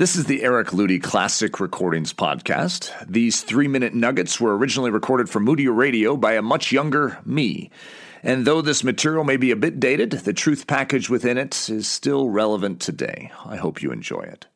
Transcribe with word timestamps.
This 0.00 0.16
is 0.16 0.24
the 0.24 0.42
Eric 0.42 0.68
Ludy 0.68 0.98
Classic 0.98 1.60
Recordings 1.60 2.14
Podcast. 2.14 2.90
These 3.06 3.42
three 3.42 3.68
minute 3.68 3.92
nuggets 3.92 4.40
were 4.40 4.56
originally 4.56 4.90
recorded 4.90 5.28
for 5.28 5.40
Moody 5.40 5.68
Radio 5.68 6.16
by 6.16 6.32
a 6.32 6.40
much 6.40 6.72
younger 6.72 7.18
me. 7.26 7.70
And 8.22 8.46
though 8.46 8.62
this 8.62 8.82
material 8.82 9.24
may 9.24 9.36
be 9.36 9.50
a 9.50 9.56
bit 9.56 9.78
dated, 9.78 10.12
the 10.12 10.32
truth 10.32 10.66
package 10.66 11.10
within 11.10 11.36
it 11.36 11.68
is 11.68 11.86
still 11.86 12.30
relevant 12.30 12.80
today. 12.80 13.30
I 13.44 13.56
hope 13.56 13.82
you 13.82 13.92
enjoy 13.92 14.22
it. 14.22 14.46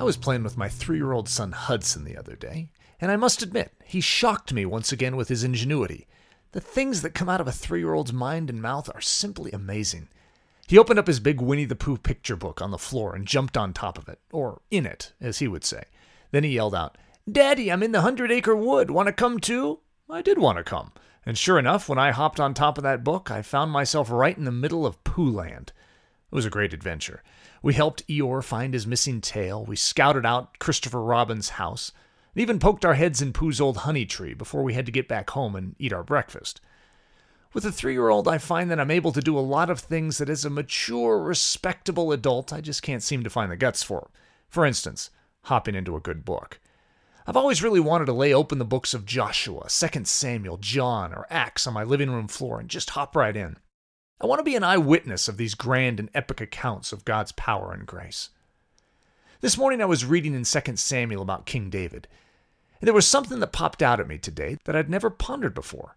I 0.00 0.02
was 0.02 0.16
playing 0.16 0.42
with 0.42 0.56
my 0.56 0.68
three 0.68 0.96
year 0.96 1.12
old 1.12 1.28
son 1.28 1.52
Hudson 1.52 2.02
the 2.02 2.16
other 2.16 2.34
day, 2.34 2.68
and 3.00 3.12
I 3.12 3.16
must 3.16 3.42
admit, 3.42 3.70
he 3.84 4.00
shocked 4.00 4.52
me 4.52 4.66
once 4.66 4.90
again 4.90 5.14
with 5.14 5.28
his 5.28 5.44
ingenuity. 5.44 6.08
The 6.50 6.60
things 6.60 7.02
that 7.02 7.14
come 7.14 7.28
out 7.28 7.40
of 7.40 7.46
a 7.46 7.52
three 7.52 7.78
year 7.78 7.94
old's 7.94 8.12
mind 8.12 8.50
and 8.50 8.60
mouth 8.60 8.90
are 8.92 9.00
simply 9.00 9.52
amazing. 9.52 10.08
He 10.72 10.78
opened 10.78 10.98
up 10.98 11.06
his 11.06 11.20
big 11.20 11.38
Winnie 11.38 11.66
the 11.66 11.76
Pooh 11.76 11.98
picture 11.98 12.34
book 12.34 12.62
on 12.62 12.70
the 12.70 12.78
floor 12.78 13.14
and 13.14 13.28
jumped 13.28 13.58
on 13.58 13.74
top 13.74 13.98
of 13.98 14.08
it, 14.08 14.20
or 14.32 14.62
in 14.70 14.86
it, 14.86 15.12
as 15.20 15.38
he 15.38 15.46
would 15.46 15.66
say. 15.66 15.84
Then 16.30 16.44
he 16.44 16.54
yelled 16.54 16.74
out, 16.74 16.96
Daddy, 17.30 17.70
I'm 17.70 17.82
in 17.82 17.92
the 17.92 18.00
Hundred 18.00 18.32
Acre 18.32 18.56
Wood. 18.56 18.90
Want 18.90 19.06
to 19.06 19.12
come 19.12 19.38
too? 19.38 19.80
I 20.08 20.22
did 20.22 20.38
want 20.38 20.56
to 20.56 20.64
come. 20.64 20.92
And 21.26 21.36
sure 21.36 21.58
enough, 21.58 21.90
when 21.90 21.98
I 21.98 22.10
hopped 22.10 22.40
on 22.40 22.54
top 22.54 22.78
of 22.78 22.84
that 22.84 23.04
book, 23.04 23.30
I 23.30 23.42
found 23.42 23.70
myself 23.70 24.10
right 24.10 24.34
in 24.34 24.44
the 24.44 24.50
middle 24.50 24.86
of 24.86 25.04
Pooh 25.04 25.30
Land. 25.30 25.74
It 26.32 26.34
was 26.34 26.46
a 26.46 26.50
great 26.50 26.72
adventure. 26.72 27.22
We 27.62 27.74
helped 27.74 28.08
Eeyore 28.08 28.42
find 28.42 28.72
his 28.72 28.86
missing 28.86 29.20
tail, 29.20 29.66
we 29.66 29.76
scouted 29.76 30.24
out 30.24 30.58
Christopher 30.58 31.02
Robin's 31.02 31.50
house, 31.50 31.92
and 32.34 32.40
even 32.40 32.58
poked 32.58 32.86
our 32.86 32.94
heads 32.94 33.20
in 33.20 33.34
Pooh's 33.34 33.60
old 33.60 33.76
honey 33.76 34.06
tree 34.06 34.32
before 34.32 34.62
we 34.62 34.72
had 34.72 34.86
to 34.86 34.92
get 34.92 35.06
back 35.06 35.28
home 35.28 35.54
and 35.54 35.76
eat 35.78 35.92
our 35.92 36.02
breakfast. 36.02 36.62
With 37.52 37.66
a 37.66 37.72
three 37.72 37.92
year 37.92 38.08
old, 38.08 38.28
I 38.28 38.38
find 38.38 38.70
that 38.70 38.80
I'm 38.80 38.90
able 38.90 39.12
to 39.12 39.20
do 39.20 39.38
a 39.38 39.40
lot 39.40 39.68
of 39.68 39.80
things 39.80 40.18
that 40.18 40.30
as 40.30 40.44
a 40.44 40.50
mature, 40.50 41.18
respectable 41.18 42.10
adult, 42.10 42.52
I 42.52 42.62
just 42.62 42.82
can't 42.82 43.02
seem 43.02 43.22
to 43.24 43.30
find 43.30 43.52
the 43.52 43.56
guts 43.56 43.82
for. 43.82 44.08
For 44.48 44.64
instance, 44.64 45.10
hopping 45.44 45.74
into 45.74 45.94
a 45.94 46.00
good 46.00 46.24
book. 46.24 46.60
I've 47.26 47.36
always 47.36 47.62
really 47.62 47.78
wanted 47.78 48.06
to 48.06 48.14
lay 48.14 48.32
open 48.32 48.58
the 48.58 48.64
books 48.64 48.94
of 48.94 49.06
Joshua, 49.06 49.68
2 49.68 50.04
Samuel, 50.04 50.56
John, 50.56 51.12
or 51.12 51.26
Acts 51.30 51.66
on 51.66 51.74
my 51.74 51.84
living 51.84 52.10
room 52.10 52.26
floor 52.26 52.58
and 52.58 52.70
just 52.70 52.90
hop 52.90 53.14
right 53.14 53.36
in. 53.36 53.58
I 54.20 54.26
want 54.26 54.38
to 54.38 54.44
be 54.44 54.56
an 54.56 54.64
eyewitness 54.64 55.28
of 55.28 55.36
these 55.36 55.54
grand 55.54 56.00
and 56.00 56.08
epic 56.14 56.40
accounts 56.40 56.90
of 56.90 57.04
God's 57.04 57.32
power 57.32 57.72
and 57.72 57.86
grace. 57.86 58.30
This 59.40 59.58
morning 59.58 59.82
I 59.82 59.86
was 59.86 60.04
reading 60.04 60.34
in 60.34 60.44
2 60.44 60.76
Samuel 60.76 61.22
about 61.22 61.46
King 61.46 61.68
David, 61.68 62.08
and 62.80 62.86
there 62.86 62.94
was 62.94 63.06
something 63.06 63.40
that 63.40 63.52
popped 63.52 63.82
out 63.82 64.00
at 64.00 64.08
me 64.08 64.16
today 64.16 64.58
that 64.64 64.74
I'd 64.74 64.88
never 64.88 65.10
pondered 65.10 65.54
before. 65.54 65.96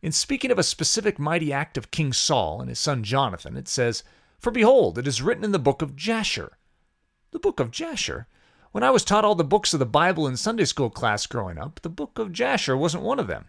In 0.00 0.12
speaking 0.12 0.52
of 0.52 0.58
a 0.58 0.62
specific 0.62 1.18
mighty 1.18 1.52
act 1.52 1.76
of 1.76 1.90
King 1.90 2.12
Saul 2.12 2.60
and 2.60 2.68
his 2.68 2.78
son 2.78 3.02
Jonathan, 3.02 3.56
it 3.56 3.66
says, 3.66 4.04
For 4.38 4.52
behold, 4.52 4.96
it 4.96 5.08
is 5.08 5.22
written 5.22 5.42
in 5.42 5.50
the 5.50 5.58
book 5.58 5.82
of 5.82 5.96
Jasher. 5.96 6.56
The 7.32 7.40
book 7.40 7.58
of 7.58 7.72
Jasher? 7.72 8.28
When 8.70 8.84
I 8.84 8.90
was 8.90 9.02
taught 9.02 9.24
all 9.24 9.34
the 9.34 9.42
books 9.42 9.72
of 9.72 9.80
the 9.80 9.86
Bible 9.86 10.28
in 10.28 10.36
Sunday 10.36 10.66
school 10.66 10.88
class 10.88 11.26
growing 11.26 11.58
up, 11.58 11.80
the 11.82 11.88
book 11.88 12.18
of 12.18 12.32
Jasher 12.32 12.76
wasn't 12.76 13.02
one 13.02 13.18
of 13.18 13.26
them. 13.26 13.48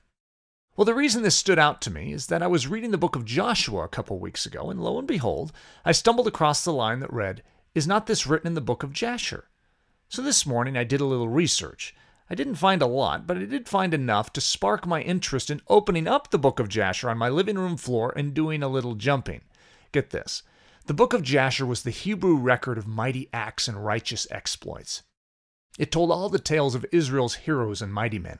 Well, 0.75 0.85
the 0.85 0.95
reason 0.95 1.21
this 1.21 1.35
stood 1.35 1.59
out 1.59 1.81
to 1.81 1.91
me 1.91 2.13
is 2.13 2.27
that 2.27 2.41
I 2.41 2.47
was 2.47 2.67
reading 2.67 2.91
the 2.91 2.97
book 2.97 3.15
of 3.15 3.25
Joshua 3.25 3.83
a 3.83 3.89
couple 3.89 4.17
weeks 4.17 4.45
ago, 4.45 4.71
and 4.71 4.81
lo 4.81 4.97
and 4.97 5.07
behold, 5.07 5.51
I 5.85 5.91
stumbled 5.91 6.27
across 6.27 6.63
the 6.63 6.73
line 6.73 6.99
that 7.01 7.13
read, 7.13 7.43
Is 7.75 7.85
not 7.85 8.07
this 8.07 8.25
written 8.25 8.47
in 8.47 8.53
the 8.55 8.61
book 8.61 8.81
of 8.81 8.93
Jasher? 8.93 9.49
So 10.07 10.23
this 10.23 10.45
morning 10.45 10.77
I 10.77 10.83
did 10.83 11.01
a 11.01 11.05
little 11.05 11.29
research, 11.29 11.93
I 12.29 12.35
didn't 12.35 12.55
find 12.55 12.81
a 12.81 12.87
lot, 12.87 13.25
but 13.25 13.37
I 13.37 13.45
did 13.45 13.67
find 13.67 13.93
enough 13.93 14.31
to 14.33 14.41
spark 14.41 14.85
my 14.85 15.01
interest 15.01 15.49
in 15.49 15.61
opening 15.67 16.07
up 16.07 16.29
the 16.29 16.37
book 16.37 16.59
of 16.59 16.69
Jasher 16.69 17.09
on 17.09 17.17
my 17.17 17.27
living 17.27 17.57
room 17.57 17.75
floor 17.75 18.13
and 18.15 18.33
doing 18.35 18.61
a 18.61 18.67
little 18.67 18.93
jumping. 18.93 19.41
Get 19.91 20.11
this. 20.11 20.43
The 20.85 20.93
book 20.93 21.13
of 21.13 21.23
Jasher 21.23 21.65
was 21.65 21.81
the 21.81 21.89
Hebrew 21.89 22.35
record 22.35 22.77
of 22.77 22.87
mighty 22.87 23.29
acts 23.33 23.67
and 23.67 23.83
righteous 23.83 24.27
exploits. 24.29 25.01
It 25.79 25.91
told 25.91 26.11
all 26.11 26.29
the 26.29 26.39
tales 26.39 26.75
of 26.75 26.85
Israel's 26.91 27.35
heroes 27.35 27.81
and 27.81 27.93
mighty 27.93 28.19
men. 28.19 28.39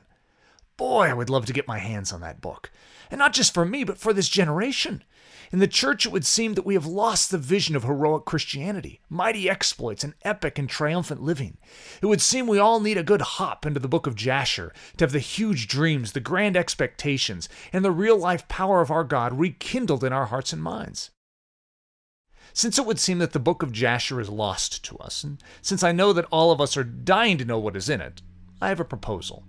Boy, 0.80 1.10
I 1.10 1.14
would 1.14 1.30
love 1.30 1.46
to 1.48 1.54
get 1.54 1.68
my 1.68 1.78
hands 1.78 2.14
on 2.14 2.22
that 2.22 2.40
book. 2.40 2.72
And 3.12 3.20
not 3.20 3.34
just 3.34 3.54
for 3.54 3.66
me, 3.66 3.84
but 3.84 3.98
for 3.98 4.14
this 4.14 4.30
generation. 4.30 5.04
In 5.52 5.60
the 5.60 5.68
church, 5.68 6.06
it 6.06 6.12
would 6.14 6.26
seem 6.26 6.54
that 6.54 6.66
we 6.66 6.74
have 6.74 6.86
lost 6.86 7.32
the 7.32 7.38
vision 7.38 7.76
of 7.76 7.84
heroic 7.84 8.24
Christianity, 8.24 9.02
mighty 9.10 9.50
exploits, 9.50 10.06
and 10.06 10.14
epic 10.22 10.58
and 10.58 10.70
triumphant 10.70 11.22
living. 11.22 11.58
It 12.02 12.06
would 12.06 12.22
seem 12.22 12.48
we 12.48 12.60
all 12.60 12.80
need 12.80 12.98
a 12.98 13.04
good 13.04 13.20
hop 13.20 13.66
into 13.66 13.82
the 13.82 13.90
book 13.90 14.08
of 14.08 14.16
Jasher 14.16 14.72
to 14.96 15.04
have 15.04 15.12
the 15.12 15.20
huge 15.20 15.68
dreams, 15.68 16.14
the 16.14 16.22
grand 16.22 16.56
expectations, 16.56 17.50
and 17.74 17.84
the 17.84 17.92
real 17.92 18.18
life 18.18 18.48
power 18.48 18.80
of 18.80 18.90
our 18.90 19.04
God 19.04 19.38
rekindled 19.38 20.06
in 20.06 20.14
our 20.14 20.28
hearts 20.28 20.54
and 20.54 20.64
minds. 20.64 21.12
Since 22.54 22.80
it 22.80 22.86
would 22.86 23.00
seem 23.00 23.20
that 23.20 23.34
the 23.34 23.40
book 23.40 23.64
of 23.64 23.74
Jasher 23.74 24.22
is 24.22 24.30
lost 24.30 24.86
to 24.86 24.98
us, 25.00 25.26
and 25.26 25.44
since 25.62 25.84
I 25.84 25.92
know 25.92 26.14
that 26.14 26.28
all 26.32 26.54
of 26.54 26.62
us 26.62 26.78
are 26.78 26.86
dying 26.86 27.38
to 27.38 27.44
know 27.44 27.60
what 27.60 27.76
is 27.76 27.90
in 27.90 28.00
it, 28.00 28.22
I 28.62 28.70
have 28.70 28.80
a 28.80 28.86
proposal. 28.86 29.44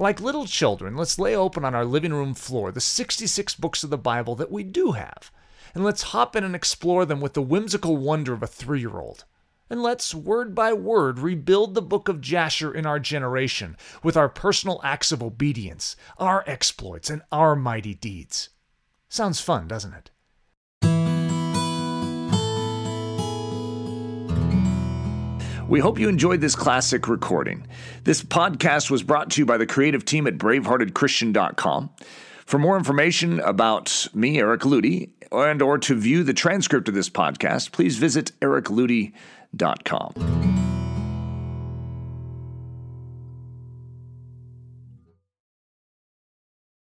Like 0.00 0.18
little 0.18 0.46
children, 0.46 0.96
let's 0.96 1.18
lay 1.18 1.36
open 1.36 1.62
on 1.62 1.74
our 1.74 1.84
living 1.84 2.14
room 2.14 2.32
floor 2.32 2.72
the 2.72 2.80
66 2.80 3.54
books 3.56 3.84
of 3.84 3.90
the 3.90 3.98
Bible 3.98 4.34
that 4.36 4.50
we 4.50 4.62
do 4.62 4.92
have, 4.92 5.30
and 5.74 5.84
let's 5.84 6.14
hop 6.14 6.34
in 6.34 6.42
and 6.42 6.56
explore 6.56 7.04
them 7.04 7.20
with 7.20 7.34
the 7.34 7.42
whimsical 7.42 7.98
wonder 7.98 8.32
of 8.32 8.42
a 8.42 8.46
three 8.46 8.80
year 8.80 8.98
old. 8.98 9.26
And 9.68 9.82
let's, 9.82 10.14
word 10.14 10.54
by 10.54 10.72
word, 10.72 11.18
rebuild 11.18 11.74
the 11.74 11.82
book 11.82 12.08
of 12.08 12.22
Jasher 12.22 12.72
in 12.72 12.86
our 12.86 12.98
generation 12.98 13.76
with 14.02 14.16
our 14.16 14.30
personal 14.30 14.80
acts 14.82 15.12
of 15.12 15.22
obedience, 15.22 15.96
our 16.16 16.44
exploits, 16.46 17.10
and 17.10 17.20
our 17.30 17.54
mighty 17.54 17.92
deeds. 17.92 18.48
Sounds 19.10 19.38
fun, 19.38 19.68
doesn't 19.68 19.92
it? 19.92 20.10
We 25.70 25.78
hope 25.78 26.00
you 26.00 26.08
enjoyed 26.08 26.40
this 26.40 26.56
classic 26.56 27.06
recording. 27.06 27.64
This 28.02 28.24
podcast 28.24 28.90
was 28.90 29.04
brought 29.04 29.30
to 29.30 29.40
you 29.40 29.46
by 29.46 29.56
the 29.56 29.66
creative 29.66 30.04
team 30.04 30.26
at 30.26 30.36
braveheartedchristian.com. 30.36 31.90
For 32.44 32.58
more 32.58 32.76
information 32.76 33.38
about 33.38 34.08
me, 34.12 34.40
Eric 34.40 34.62
Ludy, 34.62 35.10
and 35.30 35.62
or 35.62 35.78
to 35.78 35.94
view 35.94 36.24
the 36.24 36.34
transcript 36.34 36.88
of 36.88 36.94
this 36.94 37.08
podcast, 37.08 37.70
please 37.70 37.98
visit 37.98 38.32
ericludy.com. 38.40 40.69